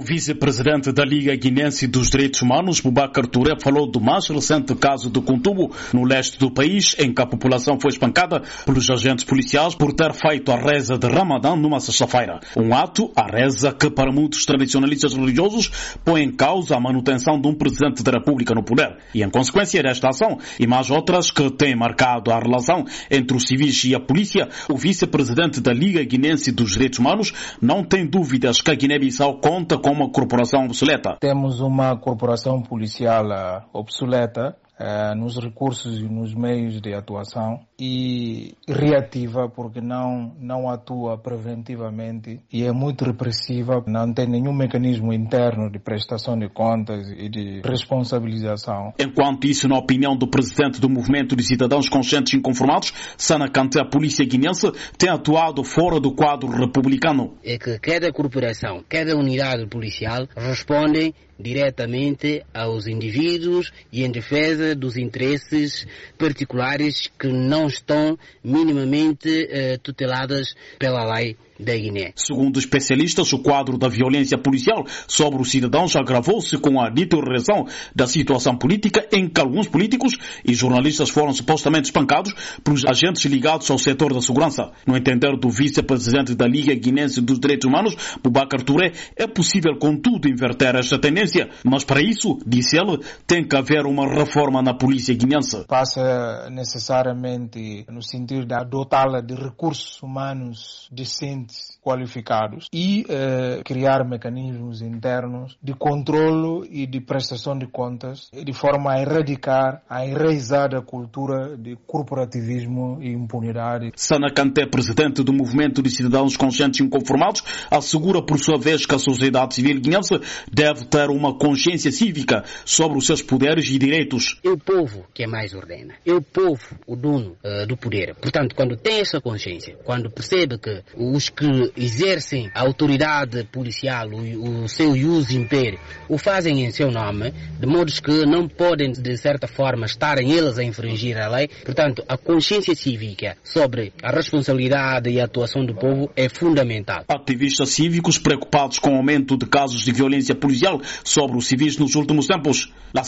O 0.00 0.02
vice-presidente 0.02 0.92
da 0.92 1.04
Liga 1.04 1.36
Guinense 1.36 1.86
dos 1.86 2.08
Direitos 2.08 2.40
Humanos, 2.40 2.80
Boubacar 2.80 3.26
Touré, 3.26 3.54
falou 3.60 3.86
do 3.86 4.00
mais 4.00 4.26
recente 4.28 4.74
caso 4.74 5.10
de 5.10 5.20
Contubo, 5.20 5.70
no 5.92 6.04
leste 6.06 6.38
do 6.38 6.50
país, 6.50 6.96
em 6.98 7.12
que 7.12 7.20
a 7.20 7.26
população 7.26 7.78
foi 7.78 7.90
espancada 7.90 8.40
pelos 8.64 8.88
agentes 8.88 9.26
policiais 9.26 9.74
por 9.74 9.92
ter 9.92 10.14
feito 10.14 10.50
a 10.52 10.56
reza 10.56 10.96
de 10.96 11.06
Ramadã 11.06 11.54
numa 11.54 11.80
sexta-feira. 11.80 12.40
Um 12.56 12.74
ato, 12.74 13.12
a 13.14 13.26
reza, 13.30 13.74
que 13.74 13.90
para 13.90 14.10
muitos 14.10 14.46
tradicionalistas 14.46 15.12
religiosos 15.12 15.70
põe 16.02 16.22
em 16.22 16.32
causa 16.32 16.76
a 16.76 16.80
manutenção 16.80 17.38
de 17.38 17.46
um 17.46 17.54
presidente 17.54 18.02
da 18.02 18.12
República 18.12 18.54
no 18.54 18.62
poder. 18.62 18.96
E 19.14 19.22
em 19.22 19.28
consequência 19.28 19.82
desta 19.82 20.08
ação, 20.08 20.38
e 20.58 20.66
mais 20.66 20.88
outras 20.90 21.30
que 21.30 21.50
têm 21.50 21.76
marcado 21.76 22.32
a 22.32 22.38
relação 22.38 22.86
entre 23.10 23.36
os 23.36 23.46
civis 23.46 23.84
e 23.84 23.94
a 23.94 24.00
polícia, 24.00 24.48
o 24.70 24.78
vice-presidente 24.78 25.60
da 25.60 25.74
Liga 25.74 26.02
Guinense 26.02 26.50
dos 26.52 26.70
Direitos 26.70 26.98
Humanos 26.98 27.34
não 27.60 27.84
tem 27.84 28.06
dúvidas 28.06 28.62
que 28.62 28.70
a 28.70 28.74
Guiné-Bissau 28.74 29.40
conta 29.40 29.76
com 29.76 29.89
uma 29.90 30.10
corporação 30.10 30.64
obsoleta. 30.64 31.16
Temos 31.20 31.60
uma 31.60 31.96
corporação 31.96 32.62
policial 32.62 33.26
uh, 33.26 33.62
obsoleta 33.72 34.56
uh, 34.78 35.14
nos 35.16 35.36
recursos 35.38 35.98
e 35.98 36.04
nos 36.08 36.34
meios 36.34 36.80
de 36.80 36.94
atuação 36.94 37.60
e 37.80 38.54
reativa 38.68 39.48
porque 39.48 39.80
não, 39.80 40.36
não 40.38 40.68
atua 40.68 41.16
preventivamente 41.16 42.38
e 42.52 42.62
é 42.62 42.72
muito 42.72 43.06
repressiva, 43.06 43.82
não 43.86 44.12
tem 44.12 44.26
nenhum 44.26 44.52
mecanismo 44.52 45.14
interno 45.14 45.70
de 45.70 45.78
prestação 45.78 46.38
de 46.38 46.50
contas 46.50 47.10
e 47.10 47.30
de 47.30 47.62
responsabilização. 47.64 48.92
Enquanto 48.98 49.46
isso, 49.46 49.66
na 49.66 49.78
opinião 49.78 50.14
do 50.14 50.28
presidente 50.28 50.78
do 50.78 50.90
Movimento 50.90 51.34
de 51.34 51.42
Cidadãos 51.42 51.88
Conscientes 51.88 52.34
Inconformados, 52.34 52.92
Sana 53.16 53.50
Kanté, 53.50 53.80
a 53.80 53.84
polícia 53.86 54.26
guinense 54.26 54.70
tem 54.98 55.08
atuado 55.08 55.64
fora 55.64 55.98
do 55.98 56.12
quadro 56.12 56.50
republicano. 56.50 57.34
É 57.42 57.56
que 57.56 57.78
cada 57.78 58.12
corporação, 58.12 58.84
cada 58.86 59.16
unidade 59.16 59.66
policial 59.66 60.28
respondem 60.36 61.14
diretamente 61.40 62.44
aos 62.52 62.86
indivíduos 62.86 63.72
e 63.90 64.04
em 64.04 64.10
defesa 64.10 64.74
dos 64.74 64.96
interesses 64.96 65.86
particulares 66.18 67.10
que 67.18 67.28
não 67.28 67.69
estão 67.74 68.18
minimamente 68.42 69.28
uh, 69.44 69.78
tuteladas 69.78 70.54
pela 70.78 71.04
lei 71.14 71.36
da 71.60 71.76
Guiné. 71.76 72.12
Segundo 72.16 72.58
especialistas, 72.58 73.32
o 73.32 73.38
quadro 73.38 73.78
da 73.78 73.88
violência 73.88 74.38
policial 74.38 74.84
sobre 75.06 75.40
os 75.40 75.50
cidadãos 75.50 75.96
agravou-se 75.96 76.56
com 76.58 76.80
a 76.80 76.88
deterioração 76.88 77.66
da 77.94 78.06
situação 78.06 78.56
política 78.56 79.06
em 79.12 79.28
que 79.28 79.40
alguns 79.40 79.68
políticos 79.68 80.14
e 80.44 80.54
jornalistas 80.54 81.10
foram 81.10 81.32
supostamente 81.32 81.86
espancados 81.86 82.34
pelos 82.64 82.84
agentes 82.84 83.24
ligados 83.24 83.70
ao 83.70 83.78
setor 83.78 84.12
da 84.12 84.20
segurança. 84.20 84.70
No 84.86 84.96
entender 84.96 85.36
do 85.38 85.50
vice-presidente 85.50 86.34
da 86.34 86.46
Liga 86.46 86.74
Guinense 86.74 87.20
dos 87.20 87.38
Direitos 87.38 87.68
Humanos, 87.68 87.96
Boubacar 88.22 88.62
Touré, 88.62 88.92
é 89.16 89.26
possível, 89.26 89.76
contudo, 89.78 90.28
inverter 90.28 90.76
esta 90.76 90.98
tendência, 90.98 91.48
mas 91.64 91.84
para 91.84 92.00
isso, 92.00 92.38
disse 92.46 92.76
ele, 92.76 92.98
tem 93.26 93.46
que 93.46 93.56
haver 93.56 93.86
uma 93.86 94.08
reforma 94.08 94.62
na 94.62 94.74
polícia 94.74 95.14
guinense. 95.14 95.64
Passa 95.66 96.48
necessariamente 96.50 97.84
no 97.88 98.02
sentido 98.02 98.46
de 98.46 98.64
dotá-la 98.64 99.20
de 99.20 99.34
recursos 99.34 100.02
humanos 100.02 100.88
decentes 100.90 101.49
qualificados 101.82 102.66
e 102.72 103.04
eh, 103.08 103.62
criar 103.64 104.04
mecanismos 104.04 104.82
internos 104.82 105.56
de 105.62 105.74
controlo 105.74 106.66
e 106.70 106.86
de 106.86 107.00
prestação 107.00 107.58
de 107.58 107.66
contas 107.66 108.30
de 108.32 108.52
forma 108.52 108.92
a 108.92 109.00
erradicar 109.00 109.82
a 109.88 110.06
enraizada 110.06 110.80
cultura 110.82 111.56
de 111.56 111.76
corporativismo 111.86 112.98
e 113.00 113.10
impunidade. 113.10 113.92
Sana 113.96 114.32
Kanté, 114.32 114.66
presidente 114.66 115.22
do 115.22 115.32
Movimento 115.32 115.82
de 115.82 115.90
Cidadãos 115.90 116.36
Conscientes 116.36 116.80
Inconformados, 116.80 117.42
assegura 117.70 118.22
por 118.22 118.38
sua 118.38 118.58
vez 118.58 118.84
que 118.84 118.94
a 118.94 118.98
sociedade 118.98 119.54
civil 119.54 119.80
guinense 119.80 120.20
deve 120.52 120.84
ter 120.84 121.08
uma 121.10 121.36
consciência 121.36 121.90
cívica 121.90 122.44
sobre 122.64 122.98
os 122.98 123.06
seus 123.06 123.22
poderes 123.22 123.68
e 123.70 123.78
direitos. 123.78 124.38
É 124.44 124.50
o 124.50 124.58
povo 124.58 125.06
que 125.14 125.22
é 125.22 125.26
mais 125.26 125.54
ordena. 125.54 125.94
É 126.04 126.12
o 126.12 126.22
povo 126.22 126.78
o 126.86 126.96
dono 126.96 127.36
uh, 127.44 127.66
do 127.66 127.76
poder. 127.76 128.14
Portanto, 128.14 128.54
quando 128.54 128.76
tem 128.76 129.00
essa 129.00 129.20
consciência, 129.20 129.76
quando 129.84 130.10
percebe 130.10 130.58
que 130.58 130.82
os 130.96 131.28
que 131.40 131.72
exercem 131.74 132.50
a 132.54 132.60
autoridade 132.60 133.44
policial, 133.44 134.10
o, 134.10 134.64
o 134.64 134.68
seu 134.68 134.90
uso 134.90 135.34
império, 135.34 135.80
o 136.06 136.18
fazem 136.18 136.66
em 136.66 136.70
seu 136.70 136.90
nome, 136.90 137.32
de 137.58 137.66
modo 137.66 137.90
que 137.90 138.26
não 138.26 138.46
podem, 138.46 138.92
de 138.92 139.16
certa 139.16 139.48
forma, 139.48 139.86
estarem 139.86 140.32
eles 140.32 140.58
a 140.58 140.62
infringir 140.62 141.16
a 141.16 141.28
lei. 141.28 141.48
Portanto, 141.64 142.04
a 142.06 142.18
consciência 142.18 142.74
cívica 142.74 143.38
sobre 143.42 143.94
a 144.02 144.10
responsabilidade 144.10 145.08
e 145.08 145.18
a 145.18 145.24
atuação 145.24 145.64
do 145.64 145.74
povo 145.74 146.10
é 146.14 146.28
fundamental. 146.28 147.04
Ativistas 147.08 147.70
cívicos 147.70 148.18
preocupados 148.18 148.78
com 148.78 148.92
o 148.92 148.96
aumento 148.96 149.38
de 149.38 149.46
casos 149.46 149.80
de 149.80 149.92
violência 149.92 150.34
policial 150.34 150.78
sobre 151.02 151.38
os 151.38 151.46
civis 151.46 151.78
nos 151.78 151.94
últimos 151.94 152.26
tempos. 152.26 152.70
La 152.92 153.02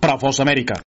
para 0.00 0.14
a 0.14 0.16
Voz 0.16 0.40
América. 0.40 0.74